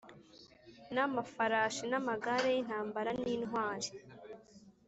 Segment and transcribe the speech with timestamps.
[0.93, 3.89] N amafarashi n amagare y intambara n intwari